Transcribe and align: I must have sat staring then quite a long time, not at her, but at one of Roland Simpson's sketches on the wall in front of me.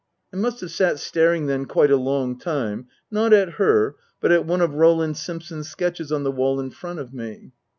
I 0.33 0.35
must 0.35 0.61
have 0.61 0.71
sat 0.71 0.97
staring 0.97 1.45
then 1.45 1.67
quite 1.67 1.91
a 1.91 1.95
long 1.95 2.39
time, 2.39 2.87
not 3.11 3.33
at 3.33 3.49
her, 3.59 3.97
but 4.19 4.31
at 4.31 4.47
one 4.47 4.61
of 4.61 4.73
Roland 4.73 5.15
Simpson's 5.15 5.69
sketches 5.69 6.11
on 6.11 6.23
the 6.23 6.31
wall 6.31 6.59
in 6.59 6.71
front 6.71 6.97
of 6.97 7.13
me. 7.13 7.51